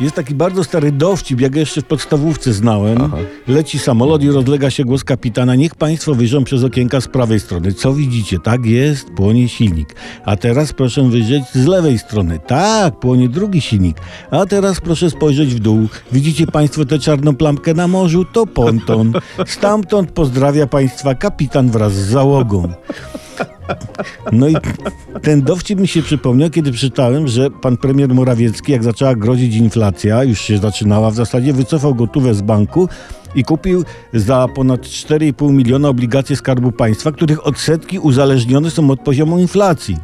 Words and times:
Jest 0.00 0.16
taki 0.16 0.34
bardzo 0.34 0.64
stary 0.64 0.92
dowcip, 0.92 1.40
jak 1.40 1.54
ja 1.54 1.60
jeszcze 1.60 1.80
w 1.80 1.84
podstawówce 1.84 2.52
znałem. 2.52 3.02
Aha. 3.02 3.16
Leci 3.48 3.78
samolot 3.78 4.22
i 4.22 4.30
rozlega 4.30 4.70
się 4.70 4.84
głos 4.84 5.04
kapitana. 5.04 5.54
Niech 5.54 5.74
państwo 5.74 6.14
wyjrzą 6.14 6.44
przez 6.44 6.64
okienka 6.64 7.00
z 7.00 7.08
prawej 7.08 7.40
strony. 7.40 7.72
Co 7.72 7.94
widzicie? 7.94 8.38
Tak 8.38 8.66
jest, 8.66 9.10
płonie 9.10 9.48
silnik. 9.48 9.94
A 10.24 10.36
teraz 10.36 10.72
proszę 10.72 11.10
wyjrzeć 11.10 11.42
z 11.54 11.66
lewej 11.66 11.98
strony. 11.98 12.38
Tak, 12.46 13.00
płonie 13.00 13.28
drugi 13.28 13.60
silnik. 13.60 13.96
A 14.30 14.46
teraz 14.46 14.80
proszę 14.80 15.10
spojrzeć 15.10 15.54
w 15.54 15.58
dół. 15.58 15.88
Widzicie 16.12 16.46
państwo 16.46 16.84
tę 16.84 16.98
czarną 16.98 17.36
plamkę 17.36 17.74
na 17.74 17.88
morzu? 17.88 18.24
To 18.24 18.46
ponton. 18.46 19.12
Stamtąd 19.46 20.10
pozdrawia 20.10 20.66
państwa 20.66 21.14
kapitan 21.14 21.70
wraz 21.70 21.92
z 21.92 22.08
załogą. 22.08 22.68
No 24.32 24.48
i 24.48 24.56
ten 25.22 25.42
dowcip 25.42 25.80
mi 25.80 25.88
się 25.88 26.02
przypomniał, 26.02 26.50
kiedy 26.50 26.72
czytałem, 26.72 27.28
że 27.28 27.50
pan 27.50 27.76
premier 27.76 28.14
Morawiecki, 28.14 28.72
jak 28.72 28.84
zaczęła 28.84 29.14
grozić 29.14 29.56
inflacja, 29.56 30.24
już 30.24 30.40
się 30.40 30.58
zaczynała 30.58 31.10
w 31.10 31.14
zasadzie, 31.14 31.52
wycofał 31.52 31.94
gotówę 31.94 32.34
z 32.34 32.42
banku 32.42 32.88
i 33.34 33.44
kupił 33.44 33.84
za 34.14 34.48
ponad 34.54 34.80
4,5 34.80 35.52
miliona 35.52 35.88
obligacje 35.88 36.36
Skarbu 36.36 36.72
Państwa, 36.72 37.12
których 37.12 37.46
odsetki 37.46 37.98
uzależnione 37.98 38.70
są 38.70 38.90
od 38.90 39.00
poziomu 39.00 39.38
inflacji. 39.38 39.96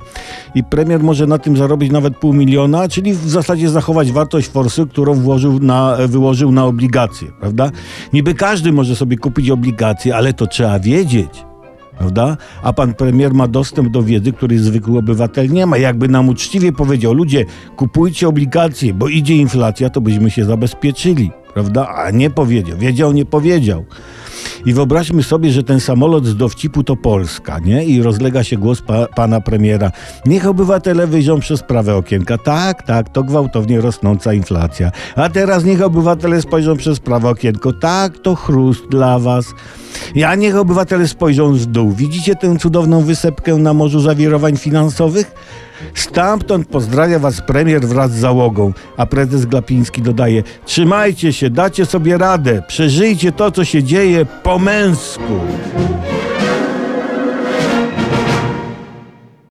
I 0.54 0.64
premier 0.64 1.02
może 1.02 1.26
na 1.26 1.38
tym 1.38 1.56
zarobić 1.56 1.92
nawet 1.92 2.16
pół 2.16 2.32
miliona, 2.32 2.88
czyli 2.88 3.14
w 3.14 3.28
zasadzie 3.28 3.68
zachować 3.70 4.12
wartość 4.12 4.48
forsy, 4.48 4.86
którą 4.86 5.14
włożył 5.14 5.58
na, 5.58 5.96
wyłożył 6.06 6.52
na 6.52 6.64
obligacje, 6.64 7.28
prawda? 7.40 7.70
Niby 8.12 8.34
każdy 8.34 8.72
może 8.72 8.96
sobie 8.96 9.16
kupić 9.16 9.50
obligacje, 9.50 10.16
ale 10.16 10.32
to 10.32 10.46
trzeba 10.46 10.78
wiedzieć 10.78 11.51
prawda? 11.98 12.36
A 12.62 12.72
pan 12.72 12.94
premier 12.94 13.34
ma 13.34 13.48
dostęp 13.48 13.88
do 13.88 14.02
wiedzy, 14.02 14.32
której 14.32 14.58
zwykły 14.58 14.98
obywatel 14.98 15.50
nie 15.50 15.66
ma. 15.66 15.78
Jakby 15.78 16.08
nam 16.08 16.28
uczciwie 16.28 16.72
powiedział, 16.72 17.14
ludzie, 17.14 17.44
kupujcie 17.76 18.28
obligacje, 18.28 18.94
bo 18.94 19.08
idzie 19.08 19.36
inflacja, 19.36 19.90
to 19.90 20.00
byśmy 20.00 20.30
się 20.30 20.44
zabezpieczyli, 20.44 21.30
prawda? 21.54 21.88
A 21.88 22.10
nie 22.10 22.30
powiedział, 22.30 22.78
wiedział, 22.78 23.12
nie 23.12 23.24
powiedział. 23.24 23.84
I 24.66 24.72
wyobraźmy 24.72 25.22
sobie, 25.22 25.52
że 25.52 25.62
ten 25.62 25.80
samolot 25.80 26.26
z 26.26 26.36
dowcipu 26.36 26.84
to 26.84 26.96
Polska, 26.96 27.58
nie? 27.58 27.84
I 27.84 28.02
rozlega 28.02 28.44
się 28.44 28.56
głos 28.56 28.82
pa, 28.82 29.06
pana 29.06 29.40
premiera. 29.40 29.92
Niech 30.26 30.46
obywatele 30.46 31.06
wyjrzą 31.06 31.40
przez 31.40 31.62
prawe 31.62 31.96
okienka. 31.96 32.38
Tak, 32.38 32.82
tak, 32.82 33.08
to 33.08 33.22
gwałtownie 33.22 33.80
rosnąca 33.80 34.32
inflacja. 34.32 34.90
A 35.16 35.28
teraz 35.28 35.64
niech 35.64 35.82
obywatele 35.82 36.42
spojrzą 36.42 36.76
przez 36.76 37.00
prawe 37.00 37.28
okienko. 37.28 37.72
Tak, 37.72 38.18
to 38.18 38.34
chrust 38.34 38.88
dla 38.88 39.18
was. 39.18 39.46
Ja 40.14 40.34
niech 40.34 40.56
obywatele 40.56 41.08
spojrzą 41.08 41.56
z 41.56 41.68
dół. 41.68 41.92
Widzicie 41.92 42.34
tę 42.34 42.56
cudowną 42.58 43.02
wysepkę 43.02 43.56
na 43.56 43.74
morzu 43.74 44.00
zawirowań 44.00 44.56
finansowych? 44.56 45.34
Stamtąd 45.94 46.68
pozdrawia 46.68 47.18
was 47.18 47.40
premier 47.40 47.80
wraz 47.80 48.10
z 48.10 48.20
załogą, 48.20 48.72
a 48.96 49.06
prezes 49.06 49.46
Glapiński 49.46 50.02
dodaje: 50.02 50.42
Trzymajcie 50.64 51.32
się, 51.32 51.50
dacie 51.50 51.86
sobie 51.86 52.18
radę, 52.18 52.62
przeżyjcie 52.68 53.32
to, 53.32 53.50
co 53.50 53.64
się 53.64 53.82
dzieje 53.82 54.26
po 54.42 54.58
męsku. 54.58 55.40